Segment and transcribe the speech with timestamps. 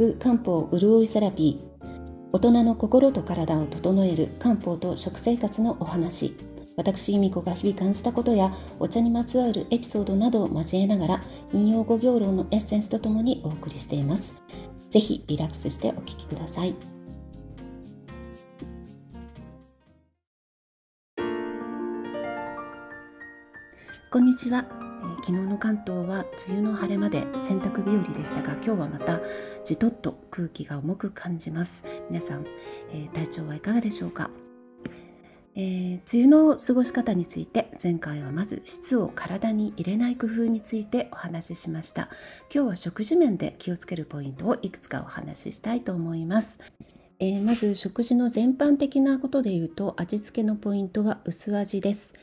[0.00, 2.30] く漢方潤いセラピー。
[2.32, 6.34] 大人の心と体を整える漢方と食生活のお話。
[6.74, 14.34] 私由美子が日々感じたことやお茶にまつわるエピソードなどを交えながら引用語行論のエッセンスとともにお送りしています。
[14.88, 16.74] ぜひリラックスしてお聞きください。
[24.10, 24.79] こんにちは。
[25.22, 29.20] 昨日の関東は梅雨の晴れまで洗濯日和でしたが今日はまた
[29.62, 31.84] じとっと空気が重く感じます。
[32.08, 32.46] 皆さん、
[32.90, 34.30] えー、体調はいかがでしょうか、
[35.54, 42.08] えー、梅雨の過ごし方について前回はまず質を体に入れない工夫についてお話ししました。
[42.52, 46.58] 今日は食事面で気をつけるポイントをいくつかお話ししたいと思います。
[47.18, 52.14] えー、まず食事の全般的なことで言うと味付けのポイントは薄味です。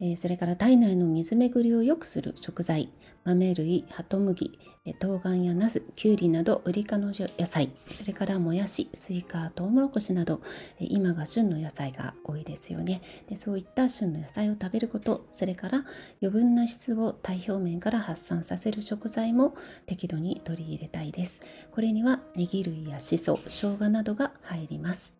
[0.00, 2.88] えそれから体内の水巡りを良くする食材
[3.24, 4.58] 豆類ハトムギ
[5.00, 10.40] 冬瓜やナスきゅうりなどウリ科の野菜それからもやしスイカトウモロコシなど
[10.78, 13.02] 今が旬の野菜が多いですよね。
[13.28, 15.84] でそういった旬の野菜を食べることそれから
[16.22, 19.54] 余分な質を体表面から発散させる食材も
[19.86, 21.42] 適度に取り入れたいです。
[21.72, 25.16] これにはネギ類やしそ生姜などが入ります。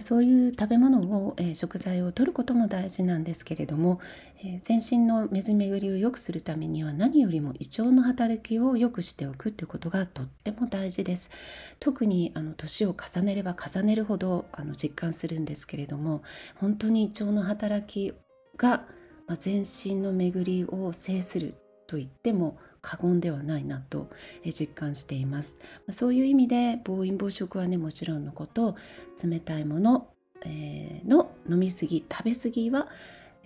[0.00, 4.00] そういう食べ物を、えー、食材を摂ることも大事なんですけれども、
[4.42, 11.30] えー、全身の水巡りを良くするためには何よりも胃腸の働きを良くしておくということがとっても大事です。
[11.78, 16.22] 特にあの年を重ねれば重ねるほどあの実感するんですけれども
[16.56, 18.14] 本当に胃腸の働き
[18.56, 18.84] が、
[19.26, 21.54] まあ、全身の巡りを制する
[21.86, 24.10] と言っても過言ではないなと
[24.44, 25.56] 実感しています。
[25.90, 28.76] そういう意味で暴飲暴食はねもちろんのこと
[29.22, 30.08] 冷たいもの、
[30.44, 32.88] え、の飲みすぎ食べ過ぎは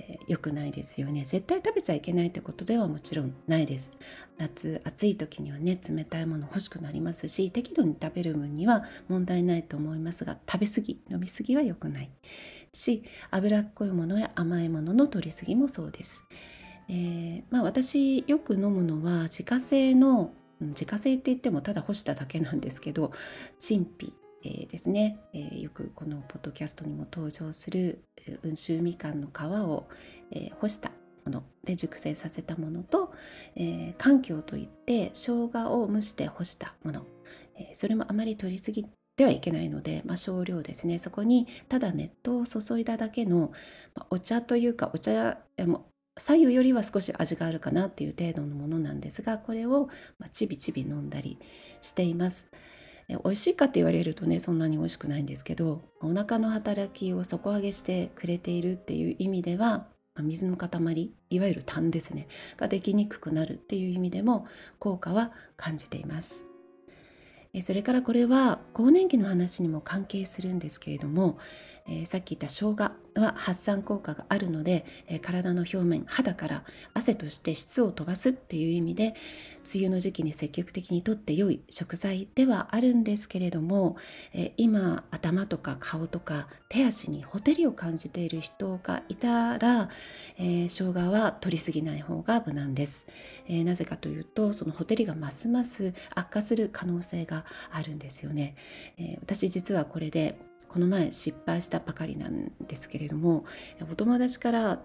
[0.00, 1.25] え、良くないですよね。
[1.25, 3.92] 絶対食べちゃいけないってことではもちろんないです。
[4.39, 12.10] 夏暑い時にはね冷たいもの欲しくなりますし適度に食べる分には問題ないと思いますが食べ過ぎ飲み過ぎは良くない。
[12.72, 16.25] し脂っこいものや甘いものの取り過ぎもそうです。
[16.88, 23.12] えー、まあ、私よく飲むのは自家製の自家製って言ってもただ干しただけなんですけど
[23.60, 24.12] チンピ、
[24.44, 28.03] えー、ですね、えー、よくこのポッドキャストにも登場する
[28.44, 29.88] 温州みかんの皮を、
[30.32, 30.91] え干した
[31.25, 33.12] もので熟成させたものと、
[33.56, 37.06] えー、環境といって生姜を蒸して干したもの、
[37.56, 40.98] えそれもあまり取りすぎてはいけないので、まあ、少量ですね。
[40.98, 43.53] そこにただ熱湯を注いだだけの、
[43.94, 45.87] まあ、お茶というかお茶も
[46.18, 49.88] 左右よりは少し味があるかなっていう程度のものなんですがこれを
[50.32, 51.38] ちびちび飲んだり
[51.80, 52.48] しています。
[53.08, 59.86] 美味しいかって言われるとねそんなに美味しくないんですけどお腹の働きを底上げしてくれているっていう意味では
[60.20, 64.46] 水の塊いわゆる痰ですねができにくくなるっていう意味でも
[64.78, 66.48] 効果は感じています。
[67.62, 71.38] それからこれは更年期の話にも関係するんですけれども、
[71.86, 76.64] えー、さっき言った生姜は発散効果があるので、え、体の表面肌から
[76.94, 79.14] 汗として質を飛ばすっていう意味で
[79.74, 83.96] 梅雨の時期に積極的にとって良い食材ではあるんですけれども、
[84.32, 89.90] え、今頭とか顔とか手足にほてりを感じている人がいたら、
[90.38, 93.06] えー、生姜は取りすぎない方が無難です、
[93.46, 98.54] えなぜかというとそのほてりがますます悪化する可能性があるんですよね、
[98.98, 100.38] え私実はこれで
[100.69, 103.44] この前失敗したばかりなんですけれども
[103.91, 104.82] お友達から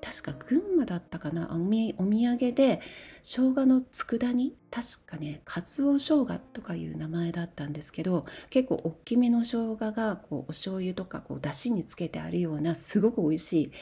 [0.00, 1.50] 確か群馬だったかな。
[1.52, 2.80] おみお土産で
[3.22, 4.54] 生姜の佃煮。
[4.74, 13.72] 確かねかつお生姜とかいう名前だったんですけど結構大きめの生姜がこうお醤油とかこう出汁につけてあるようなすごく美味しい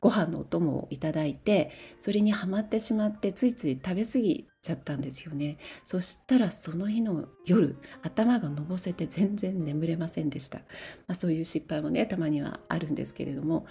[0.00, 5.56] ご飯のお供をいただいてそれにはまってしまってついつい食べ過ぎちゃったんですよね。
[5.84, 10.64] そしたらその日の夜頭がのぼせて全然眠れませんでした、ま
[11.08, 13.64] あ、そういう失敗もねたまにはあるんですけれども、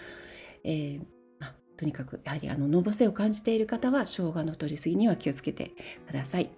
[0.63, 1.01] えー
[1.81, 5.71] とにかくやはりあののぼせを感じている方は生姜の取りすぎには気をつけて
[6.05, 6.51] ください。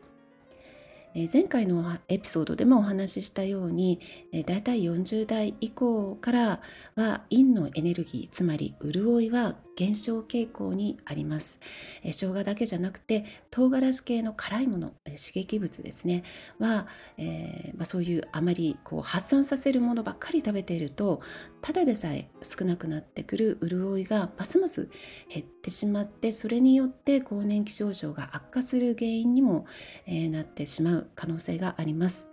[1.16, 4.02] え前回のエピソードでもお話ししたように、
[4.34, 6.62] え、だいたい40代以降から
[6.96, 11.60] は陰のエネルギーつまり潤いは減少傾向にあります、
[12.04, 16.24] 生姜だけじゃなくて唐辛子系の辛いもの、刺激物ですね
[16.60, 16.88] は、
[17.18, 21.22] えー、まあ、そういうあまりこう発散させるものばっかり食べていると
[21.62, 24.90] ただでさえ少なくなってくる潤いがますます
[25.30, 29.66] 減ってしまってそれによって更年期症状が悪化する原因にも、
[30.06, 32.33] えなってしまう可能性があります。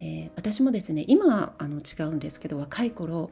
[0.00, 3.30] えー、私もですね今あの違うんですけど若い頃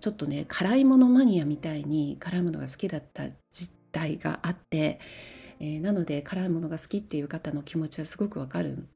[0.00, 4.98] ちょっとね辛いものマニアみたいに辛いものが好きだった時代があって、
[5.60, 8.88] えー、なので辛いものが好きっていう方の気持ちはすごくわかるん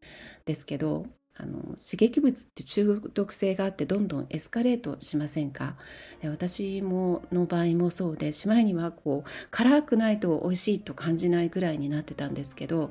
[0.44, 1.06] ですけど
[1.38, 5.76] あの刺激物って中毒性があってどんどんエスカレートしませんか？
[6.22, 12.90] 私もの場合もそうでしまいにはこう辛くないと美味しいと感じないぐらいになってたんですけど、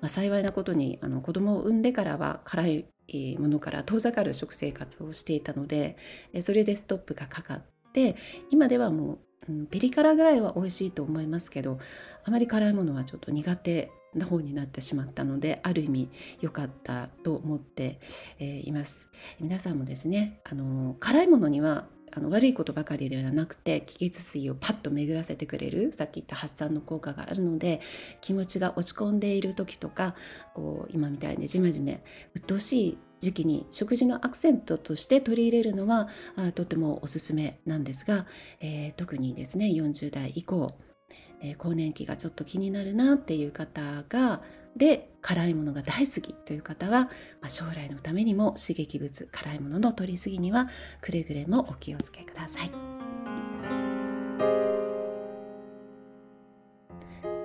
[0.00, 2.86] まあ、幸いなことにあの子供を産んでからは辛い
[3.38, 5.96] ものから遠ざかる食生活をしていたので
[6.40, 7.62] それでストップがかかっ
[7.92, 8.16] て
[8.50, 9.18] 今ではも
[9.48, 11.78] う、うん、ピリ辛ぐらいは美味しいと思いますけど
[12.24, 16.10] あまり辛いものはちょっと苦手な方になってしまったのである意味
[16.40, 17.98] 良かったと思って、
[18.38, 19.08] えー、います。
[19.40, 27.80] 皆さんもですねあの辛いものにはあの悪いことばかりではなくて気血水をパッと巡らせてくれるさっき言った発散の効果があるので
[28.20, 30.14] 気持ちが落ち込んでいる時とか
[30.54, 32.04] こう今みたいにじめじめ
[32.34, 38.26] 鬱陶しい時期に食事のアクセントとして取り入れるのはあとてもおすすめなんですが、
[38.60, 40.74] えー、特にですね40代以降
[41.42, 44.40] えー、更年期がちょっと気になるなっていう方が
[44.76, 47.10] で辛いものが大好きという方は、ま
[47.42, 50.68] あ、将来のためにも刺激物辛いものの取りすぎには
[51.00, 52.70] くれぐれもお気をつけください。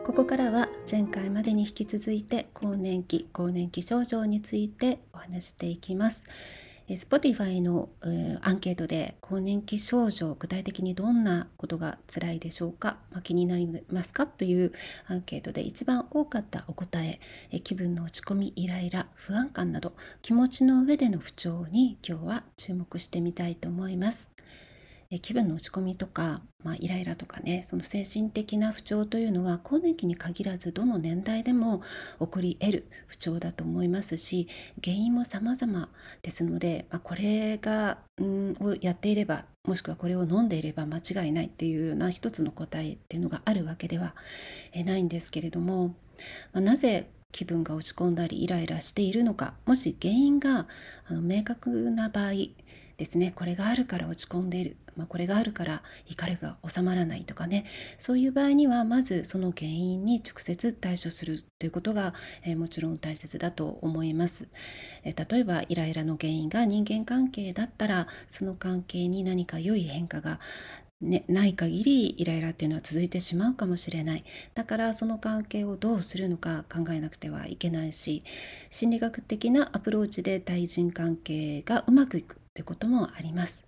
[0.06, 6.24] ここからは前回までに引き続いて更年期更年期症状についてお話していきます。
[6.90, 7.90] Spotify の、
[8.42, 14.26] アンケートで更年期症状具体的にどんなことが辛いでしょうか、気になりますか？
[14.26, 14.72] という
[15.08, 17.20] アンケートで一番多かったお答え
[17.60, 24.32] 気分の落ち込みイライラ不安感など気持ちの上での不調に今日は注目してみたいと思います。
[25.22, 31.82] 気分の落ち込みとか、まあ、イライラとかねその精神的な不調というのは更年期に限らずどの年代でも
[32.20, 34.48] 起こり得る不調だと思いますし
[34.84, 35.90] 原因も様々
[36.22, 44.14] ですので、まあ、これが、ん、をやっていればもしくはこれを飲んでいれば間違いないっていうような一つの答えっていうのがあるわけでは
[44.86, 45.96] ないんですけれども、
[46.52, 50.68] まあ、なぜ気分が落ち込んだりイライラしているのかもし原因が
[51.08, 52.32] あの明確な場合
[52.98, 53.32] ですね。
[53.36, 54.78] これがあるから落ち込んでいる。
[54.96, 57.66] まあ、これがあるから怒りが収まらないとかね。
[57.98, 62.14] そういう場合にはまずその原因に直接対処するということが、
[62.44, 64.50] えー、もちろん大切だと思います、
[65.04, 70.40] えー、例えばイライラの原因が人間関係だったらその関係に何か良い変化が
[71.00, 74.24] ね、ない限りイライラっていうのは続いてしまうかもしれない。
[74.56, 78.24] だからその関係をどうするのか考えなくてはいけないし
[78.72, 82.38] 心理学的なアプローチで対人関係がうまくいく。
[82.58, 83.68] ということもあります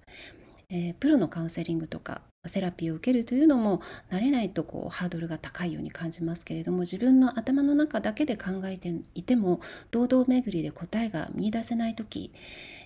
[0.72, 3.82] えー、プロのカウンセリングとかセラピーを受けるというのも
[4.12, 12.32] 慣れないとこうハードルが高いように感じますけれども自分の頭の中だけで考えていても堂々巡りで答えが見いだせない時、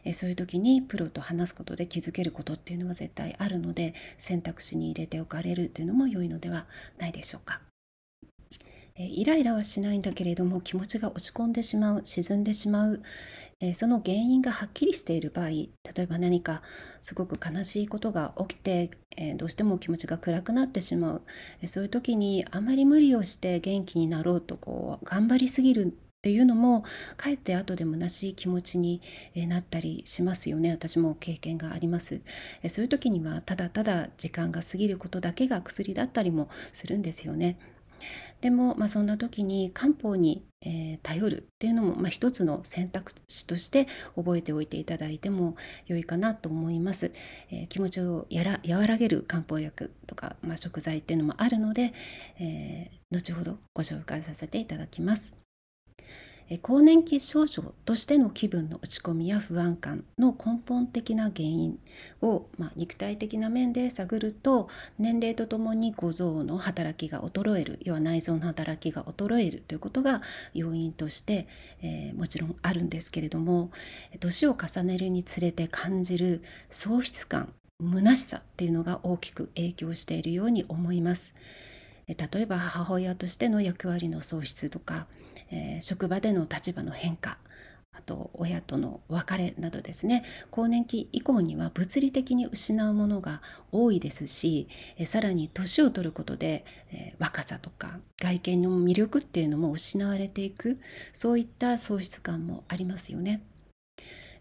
[0.06, 6.66] え、そういう時にプロと話すことで気づけることっていうのは絶対あるので選択肢に入れておかれるというのも良いのでは
[6.98, 7.62] ないでしょうか。
[8.96, 13.02] えイライラはしないんだけれども気持ちが落ち込んでしまう沈んでしまう、
[13.60, 16.62] えその原因がはっきりしている場合例えば何か
[17.02, 21.22] すごく悲しいことが起きて、えどうしても気持ちが暗くなってしまう、
[21.62, 25.90] えそういう時にあまり無理をして元気になろうとこう頑張りすぎるっ
[26.24, 26.86] ていうのも
[27.18, 29.02] かえって後で虚しい気持ちに
[29.36, 30.72] なったりしますよね。
[30.72, 32.22] 私も経験があります。
[32.70, 37.58] そういう時にはただただ時間が過ぎることだけが薬だったりもするんですよね。
[38.42, 45.56] でも、まあ、そんな時に漢方に、えー、頼るっていうのも、まあ、一つの選択肢として覚えておいていただいても
[45.88, 47.12] 良いかなと思います。
[47.52, 51.94] えー、気持ちをやら和らげる漢方薬とか、まあ、食材っていうのもあるので、
[52.40, 55.43] えー、後ほどご紹介させていただきます。
[56.62, 61.80] 更年期症状としての気分の落ち込みや不安感の根本的な原因
[62.22, 64.70] を、まあ、肉体的な面で探ると
[65.00, 70.22] 年齢とともに五臓の働きが衰える要は内臓の働きが衰えるということが
[70.54, 71.48] 要因として、
[71.82, 73.72] えー、もちろんあるんですけれども
[74.20, 81.34] 年を重ねるにつれて感じる喪失感虚しさっていうのが大きく影響しているように思います。
[82.08, 85.08] 例えば母親としての役割の喪失とか
[85.54, 87.38] えー、職場での立場の変化
[87.96, 93.42] あと親との別れなどですね更年期以降には物理的に失うものが
[93.72, 94.68] 多いですし
[94.98, 100.80] えさらに年を取ることで、え、若さとか外見の魅力っていうのも失われていく
[101.14, 103.44] そういった喪失感もありますよね。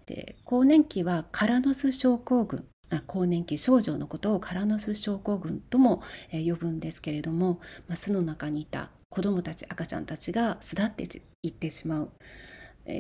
[0.07, 2.67] で更年期はカラノス症候群
[3.07, 12.11] 更年期症状のことをカラノス症候群とも、呼ぶんですけれども、まあ、巣の中にいた子どもたち赤ちゃんたちが巣立っていってしまう。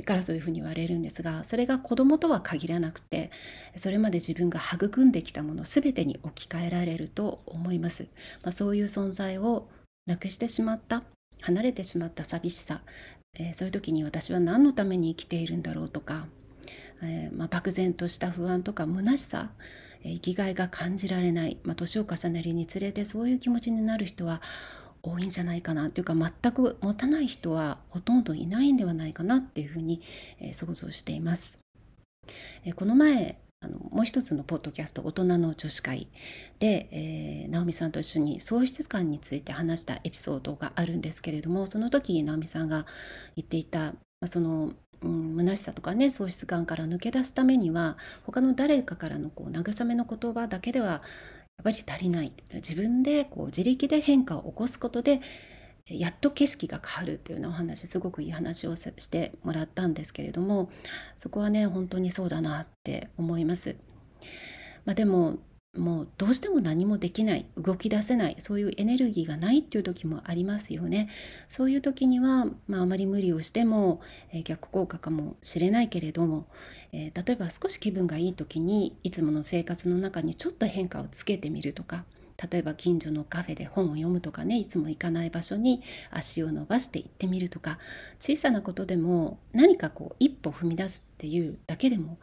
[0.04, 3.33] からそういうふうに言われるんですがそれが子供とは限らなくて
[3.75, 8.04] それまで自分が育んできたもの全てに置き換えられると思います、
[8.45, 9.66] まあ、そういう存在を
[10.07, 11.02] なくしてしまった
[11.40, 12.83] 離れてしまった寂しさ、
[13.40, 16.28] えー、そういう時に私は何のために生きているんだろうとか
[17.02, 19.50] えー、まあ、漠然とした不安とか虚しさ、
[20.04, 24.40] えー、生きがいが感じられない、まあ、年を重ねるにつれてそういう気持ちになる人は
[25.02, 30.00] 多いんじゃないかなというか全く持たない人はほとんどいないんではないかなっていうふうに、
[30.40, 31.59] えー、想像しています。
[32.64, 36.09] えこの前あのもう一つのポッドキャスト「大人の女子会
[36.59, 42.87] で」えー、直美さんと一緒に喪失感について話したエピソードがあるんですけれどもその時直美さんが
[43.37, 51.02] 言っていた、まあ、そのうん、虚しさとかね喪失感から抜け出すためには他の誰かからのこう慰めの言葉だけでは
[51.59, 55.21] やっぱり足りない自分でこう自力で変化を起こすことで
[55.87, 60.71] やっと景色が変わるっていうようなお話すごくいい話をしてもらったんですけれども
[61.16, 63.76] そこはね本当にそうだなって思います。
[64.85, 65.38] まあ、でも
[65.76, 71.09] もうどうしても何もできない動き出せないそういうエネルギーがないっていう時もありますよね
[71.49, 74.02] そういう時には、まあ、あまり無理をしても、
[74.33, 76.47] えー、逆効果かもしれないけれども、
[76.93, 82.05] えー、例えば少し気分がいい時にいつもの生活の中にちょっと変化をつけてみるとか
[82.50, 87.79] 例えば近所のカフェで本を読むとかねいつも行かない場所に足を伸ばして行ってみるとか
[88.21, 92.19] 小さなことでも何かこう一歩踏み出すっていうだけでも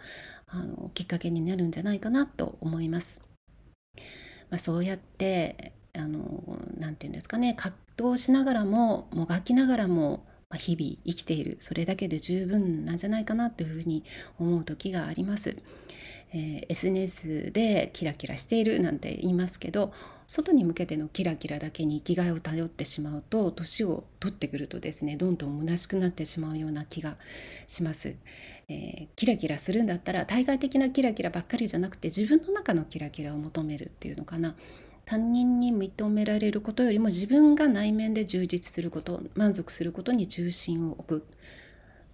[0.47, 3.28] あのきっかけになるんじゃないかなと思います。
[4.49, 6.19] まあ、そうやってあの
[6.77, 7.75] なんて言うんですかね葛
[8.11, 10.25] 藤しながらももがきながらも
[10.57, 14.03] 日々生きているそれだけで十分なんじゃないかなというふうに
[14.39, 15.57] 思う時があります。
[16.31, 19.91] えー、SNS でキラキラしているなんて言いますけど
[20.27, 27.17] 外に向けてのキラキラだけに生きがいを頼ってしまうと年を取ってくるとですねどんどん虚しくなってしまうような気が
[27.65, 28.15] します。
[28.69, 34.55] えー、キラキラするんだったら対外的なキラキラばっかりじゃなくて自分の中のキラキラを求めるっていうのかな。
[35.05, 41.25] 他人に認められることよりも自分が内面で充実すること満足することに中心を置く。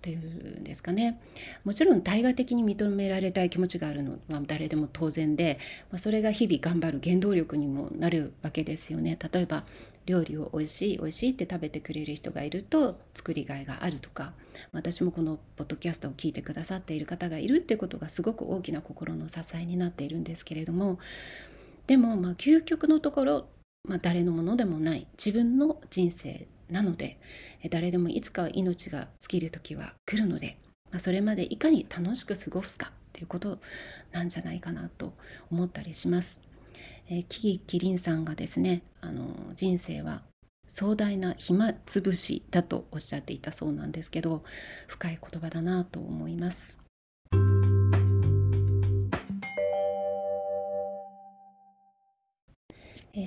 [0.01, 1.19] というんですかね。
[1.65, 5.57] もちろん対外的に認められたい気持ちがあるのは誰でも当然で、
[5.89, 9.17] まあ、それが日々頑張る原動力にもなるわけですよね。
[9.33, 9.65] 例えば
[10.05, 14.33] 料理を美味しい美味しいって食べてくれる人がいると作りがいがあるとか
[14.71, 20.99] 私もこのポッドキャストを聞いてくださっている方がいるっていうことがすごく大きな心の支えになっているんですけれども
[21.87, 23.47] でもまあ究極のところ、
[23.87, 27.17] まあ、誰のものでもない自分の人生なので
[27.69, 30.57] 誰でもいつかは命が尽きる時は来るので、
[30.91, 33.59] まあ、それまでいかに楽しく過ごすかということ
[34.11, 35.13] なんじゃないかなと
[35.51, 36.41] 思ったりします。
[37.07, 40.23] えー、キキキリンさんがですねあの人生は
[40.67, 44.43] 壮大な暇つぶしだとおっしゃっていたそうなんですけど
[44.87, 46.75] 深い言葉だなと思います。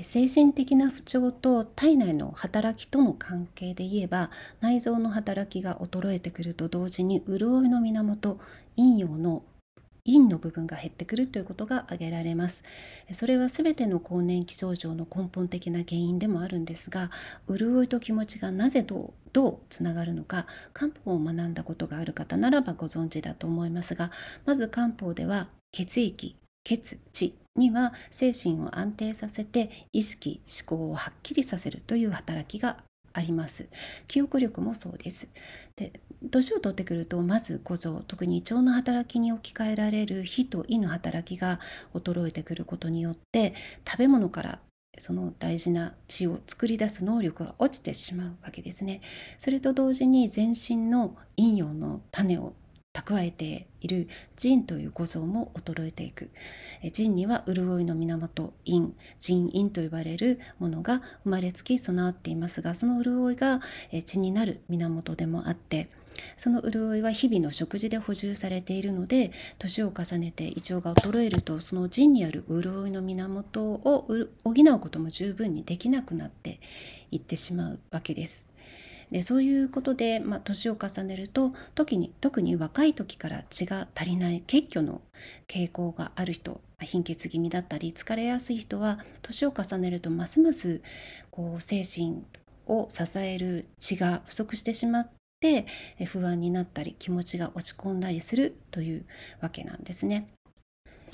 [0.03, 8.39] 精神的な不調と体内の働きとの関係で言えば内臓の働きが衰えてくると同時に潤いの源
[8.77, 9.43] 陰陽の
[10.13, 12.63] 陰の部分が減ってくるということが挙げられます。
[13.13, 17.11] それは全ての更年期症状の根本的な原因でもあるんですが
[17.49, 24.11] 潤いと気持ちがなぜどうどうつながるのか漢方を学んだことがある方ならばご存知だと思いますが
[24.47, 32.79] まず漢方では血液血地には精神を安定させて意識思考をはっきりさせるという働きが
[33.19, 33.69] あります
[34.07, 35.29] 記憶力もそうです
[35.77, 35.93] で
[36.31, 41.61] 年を取ってくるとまず小僧特に胃腸の働きに置き換えられる火と胃の働きが
[41.95, 43.55] 衰えてくることによって
[43.87, 44.61] 食べ物から
[45.01, 49.01] その大事な血を作り出す能力が落ちてしまうわけですね。
[49.39, 52.55] それと同時に全身の陰陽の種を
[52.99, 56.31] 蓄えている腎という五臓も衰えていく
[56.93, 58.89] 腎には潤いの源陰
[59.21, 63.61] 腎陰と呼ばれるものが生まれつき備わっていますがその潤いが
[64.05, 65.89] 血になる源でもあって
[66.37, 74.05] その潤いは日々の食事で補充されているので年を重ねて胃腸が衰えるとその腎にある潤いの源を
[74.45, 76.59] 補うことも十分にできなくなって
[77.13, 78.48] いってしまうわけです。
[79.11, 85.01] でそういうことで、まあ、年を重ねると時に特に若い時から血が足りない血虚の
[85.47, 90.81] 傾向がある人貧血気味だったり疲れやすい人は年を重ねるとますます
[91.31, 92.23] こう精神
[92.67, 95.11] を支える血が不足してしまっ
[95.41, 95.67] て
[96.07, 99.07] 不安になったり気持ちが落ち込んだりするという
[99.41, 100.29] わけなんですね。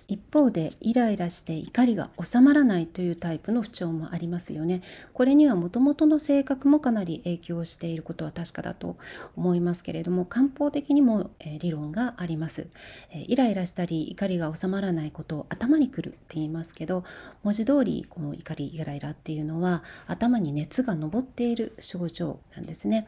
[0.08, 4.82] 一方でイライラして怒りが収まらないというタイプの不調もありますよね。
[5.12, 8.96] これにはもともとの性格もかなり影響していることは確かだと
[9.36, 12.68] 思いますけれども漢方的にも、え理論があります、
[13.10, 17.04] えイライラしたり怒りが収まらないことを頭にくるって言いますけど
[17.42, 23.06] 文字通りこの怒りイライラっていうのは頭に熱が上っている症状なんですね。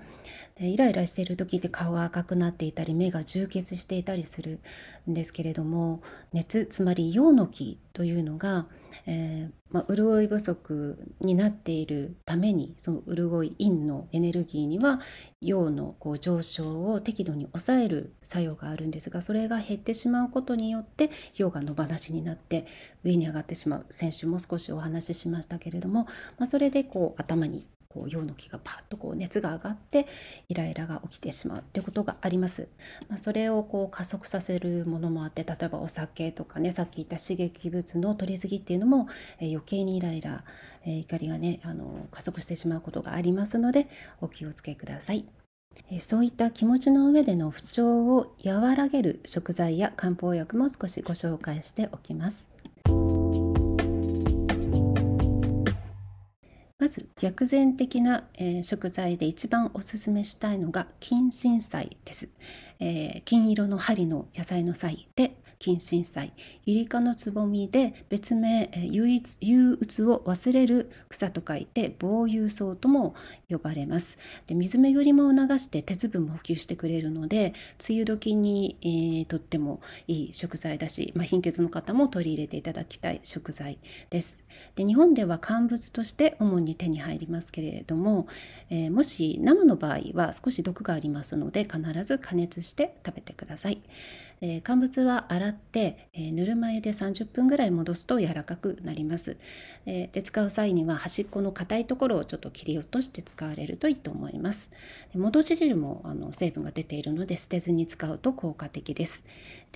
[0.58, 4.58] でイライラしている時って顔が赤くなっていたり目が充血していたりする
[5.08, 6.00] んですけれども
[6.32, 8.66] 熱つまり陽の気というのが、
[9.06, 15.00] えー、まあ、潤い不足になっているためにその潤い陰のエネルギーには
[15.40, 22.66] 陽のこう上昇を適度に抑える作用があるんですがそれが減ってしまうことによって陽が野放しになって
[23.02, 23.86] 上に上がってしまう。
[23.90, 26.04] 先週も少しお話ししましたけれども、
[26.38, 30.06] まあ、それでこう頭にこう陽の気がパッとこう熱が上がって
[30.50, 32.68] イライラが起きてしまうってことがあります。
[33.08, 39.08] まあ、それをこう加速させるものもあって例えばお酒とかねさっき言った刺激物の取りすぎっていうのも、
[39.40, 40.44] えー、余計にイライラ、
[40.84, 43.88] えー、怒りがねあの加速してしまうことがありますので
[44.20, 45.24] お気をつけください。
[46.00, 52.48] そういった気持ちの上での不調を和らげる食材や漢方薬も少しご紹介しておきます。
[56.78, 62.28] まず薬膳的な、えー、食材で一番おすすめしたいのが金針菜です、
[62.80, 66.32] えー、金色の針の野菜の菜で金針菜
[66.64, 73.14] ユリ科のつぼみで別名憂鬱憂鬱を忘れる草と書いて防憂草とも
[73.48, 74.18] 呼ばれます。
[74.46, 77.54] で水巡りも促して鉄分も補給してくれるので
[77.88, 83.78] 梅雨時に、えー、とってもいい食材だし、まあ、貧血の方も取り入れていただきたい食材
[84.10, 84.44] です。
[84.74, 88.26] で日本では乾物として主に手に入りますけれども、
[88.70, 93.80] えー、もし生の場合は少し毒がありますので必ず加熱して食べてください。
[94.40, 99.38] えー、乾物は洗って、えー、ぬるま湯で30分ぐらい戻すと柔らかくなります、
[99.86, 104.70] えー、で使う際には端っこの硬いところをちょっと切り落として使われるといいと思います。
[105.14, 109.24] 戻し汁もあの成分が出ているので捨てずに使うと効果的です。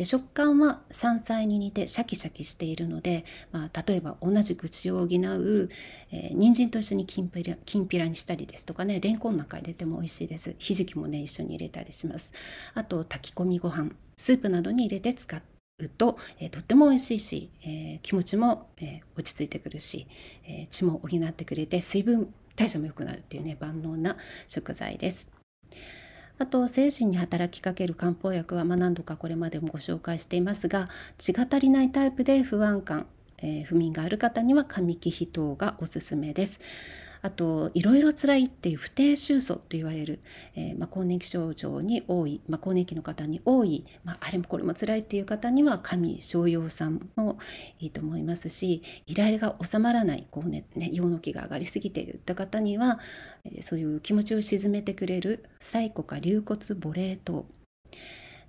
[0.00, 5.09] で食感は山菜に似てシャキシャキしているので、まあ、例えば同じ口を補う、
[6.11, 10.57] えー、人参と一緒にきんぴらきんぴらにしたりですとかねレンコンなんか入れても美味しいです。
[10.59, 12.33] ひじきもね一緒に入れたりします。
[12.73, 13.90] あと炊き込みご飯。
[14.16, 20.07] スープなどに入れて使うと、えー、とっても美味しいし、えー、気持ちも、えー、落ち着いてくるし、
[20.48, 24.16] え血も補ってくれて水分代謝も良くなるっていうね万能な
[24.48, 25.31] 食材です。
[26.40, 33.05] あと精神に働きかける漢方薬は、まあ、何度かこれまでもご紹介していますが血が足りないタイプで不安感、
[33.42, 36.61] えー、不眠がある方には神木秘湯がおすすめです。
[37.22, 40.20] あといろいろ辛いっていう不定収素と言われる、
[40.54, 47.38] えー、まあ、更年期症状に多い、まあ、更年期の方に多い、まあ、あれもこれも辛いっていう方には神商用酸も
[47.78, 52.98] いいと思いますしイライラが収まらないこうねね陽の気が上がりすぎているって方には、
[53.44, 57.46] えー、そういう気持ちを鎮めてくれるサイコか龍骨母霊糖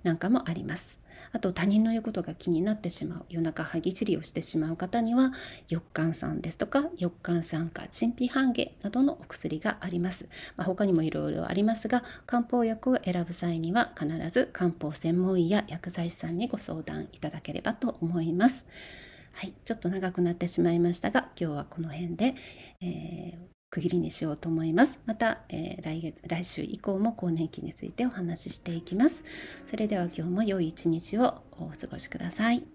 [0.02, 1.01] なんかもあります。
[1.32, 5.32] あと他人の言うことが気になってしまう夜中歯ぎしりをしてしまう方には
[5.68, 18.64] 翼寒酸ですとか翼寒酸化陳皮半下などのお薬があります、まあ、他にもいろいろありますが漢方薬を選ぶ際には必ず漢方専門医や薬剤師さんにご相談いただければと思います。
[19.32, 22.34] はい、ちょっと長くなってしまいましたが今日はこの辺で、
[22.82, 25.00] えー区切りにしようと思います。
[25.06, 29.24] また、えー、来月来週以降も更年期についてお話ししていきます。
[29.66, 32.71] それでは今日も良い一日をお過ごしください。